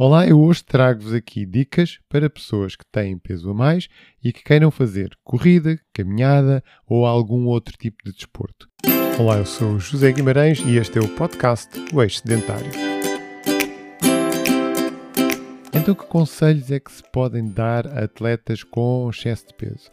[0.00, 3.88] Olá, eu hoje trago-vos aqui dicas para pessoas que têm peso a mais
[4.22, 8.68] e que queiram fazer corrida, caminhada ou algum outro tipo de desporto.
[9.18, 12.70] Olá, eu sou José Guimarães e este é o podcast O Eixo Sedentário.
[15.74, 19.90] Então, que conselhos é que se podem dar a atletas com excesso de peso?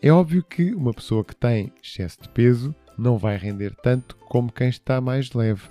[0.00, 4.52] É óbvio que uma pessoa que tem excesso de peso não vai render tanto como
[4.52, 5.62] quem está mais leve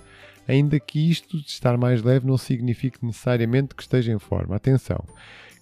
[0.48, 4.56] ainda que isto de estar mais leve não signifique necessariamente que esteja em forma.
[4.56, 5.04] Atenção,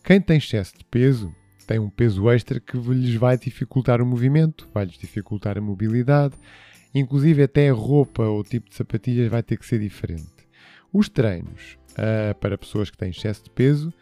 [0.05, 1.35] quem tem excesso de peso
[1.67, 6.35] tem um peso extra que lhes vai dificultar o movimento, vai-lhes dificultar a mobilidade,
[6.95, 10.47] inclusive até a roupa ou o tipo de sapatilhas vai ter que ser diferente.
[10.93, 13.93] Os treinos uh, para pessoas que têm excesso de peso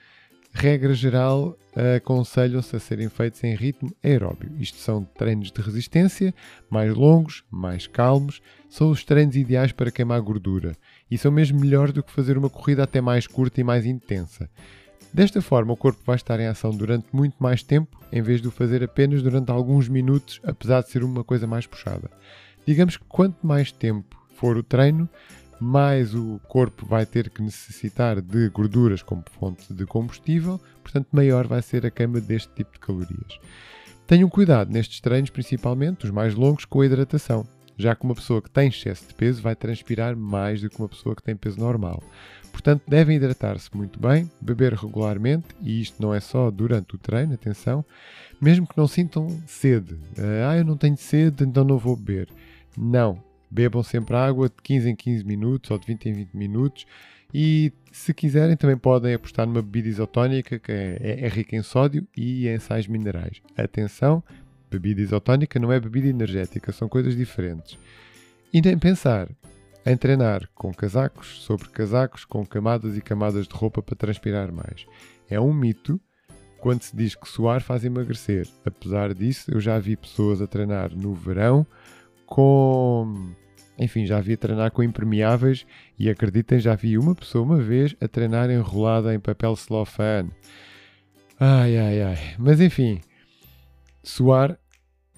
[0.54, 1.58] regra geral,
[1.96, 4.52] aconselham-se a serem feitos em ritmo aeróbio.
[4.58, 6.32] Isto são treinos de resistência,
[6.70, 10.76] mais longos, mais calmos, são os treinos ideais para queimar gordura
[11.10, 14.48] e são mesmo melhores do que fazer uma corrida até mais curta e mais intensa.
[15.12, 18.48] Desta forma, o corpo vai estar em ação durante muito mais tempo, em vez de
[18.48, 22.10] o fazer apenas durante alguns minutos, apesar de ser uma coisa mais puxada.
[22.66, 25.08] Digamos que quanto mais tempo for o treino,
[25.64, 31.46] mais o corpo vai ter que necessitar de gorduras como fonte de combustível, portanto, maior
[31.46, 33.38] vai ser a queima deste tipo de calorias.
[34.06, 37.46] Tenham cuidado nestes treinos, principalmente os mais longos, com a hidratação,
[37.78, 40.88] já que uma pessoa que tem excesso de peso vai transpirar mais do que uma
[40.88, 42.02] pessoa que tem peso normal.
[42.52, 47.32] Portanto, devem hidratar-se muito bem, beber regularmente, e isto não é só durante o treino,
[47.32, 47.84] atenção,
[48.38, 49.96] mesmo que não sintam sede.
[50.46, 52.28] Ah, eu não tenho sede, então não vou beber.
[52.76, 53.18] Não,
[53.54, 56.86] Bebam sempre água de 15 em 15 minutos ou de 20 em 20 minutos.
[57.32, 61.62] E se quiserem, também podem apostar numa bebida isotónica que é, é, é rica em
[61.62, 63.40] sódio e em sais minerais.
[63.56, 64.24] Atenção,
[64.68, 67.78] bebida isotónica não é bebida energética, são coisas diferentes.
[68.52, 69.28] E nem pensar
[69.86, 74.84] em treinar com casacos, sobre casacos, com camadas e camadas de roupa para transpirar mais.
[75.30, 76.00] É um mito
[76.58, 78.48] quando se diz que suar faz emagrecer.
[78.64, 81.64] Apesar disso, eu já vi pessoas a treinar no verão
[82.26, 82.73] com
[83.84, 85.66] enfim, já vi treinar com impermeáveis
[85.98, 90.30] e acreditem, já vi uma pessoa uma vez a treinar enrolada em papel celofane.
[91.38, 92.18] Ai, ai, ai.
[92.38, 93.00] Mas enfim,
[94.02, 94.58] suar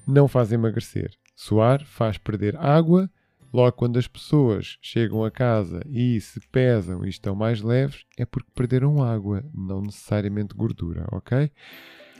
[0.07, 1.11] não faz emagrecer.
[1.35, 3.09] Suar faz perder água.
[3.53, 8.25] Logo, quando as pessoas chegam a casa e se pesam e estão mais leves, é
[8.25, 11.49] porque perderam água, não necessariamente gordura, ok?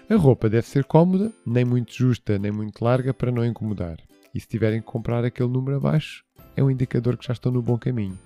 [0.09, 3.97] A roupa deve ser cómoda, nem muito justa, nem muito larga para não incomodar.
[4.33, 6.23] E se tiverem que comprar aquele número abaixo,
[6.57, 8.17] é um indicador que já estão no bom caminho.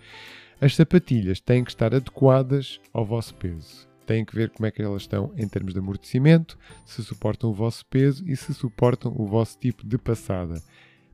[0.59, 3.87] As sapatilhas têm que estar adequadas ao vosso peso.
[4.07, 7.53] Têm que ver como é que elas estão em termos de amortecimento, se suportam o
[7.53, 10.61] vosso peso e se suportam o vosso tipo de passada.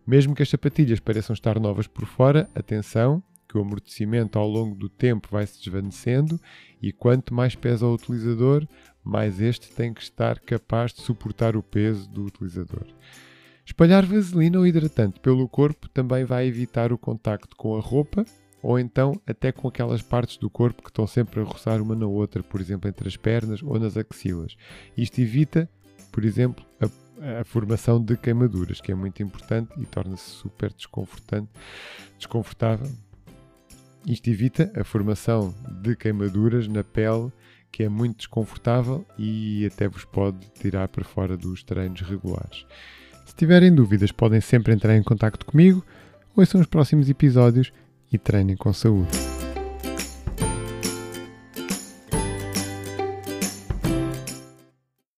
[0.06, 4.76] Mesmo que as sapatilhas pareçam estar novas por fora, atenção, que o amortecimento ao longo
[4.76, 6.40] do tempo vai se desvanecendo
[6.82, 8.68] e quanto mais pesa o utilizador,
[9.04, 12.86] mais este tem que estar capaz de suportar o peso do utilizador.
[13.68, 18.24] Espalhar vaselina ou hidratante pelo corpo também vai evitar o contacto com a roupa
[18.64, 22.08] ou então até com aquelas partes do corpo que estão sempre a roçar uma na
[22.08, 24.56] outra, por exemplo, entre as pernas ou nas axilas.
[24.96, 25.70] Isto evita,
[26.14, 31.50] por exemplo, a, a formação de queimaduras, que é muito importante e torna-se super desconfortante,
[32.18, 32.90] desconfortável.
[34.06, 35.54] Isto evita a formação
[35.84, 37.34] de queimaduras na pele,
[37.70, 42.66] que é muito desconfortável e até vos pode tirar para fora dos treinos regulares.
[43.28, 45.86] Se tiverem dúvidas, podem sempre entrar em contato comigo,
[46.36, 47.74] ouçam os próximos episódios
[48.12, 49.37] e treinem com saúde.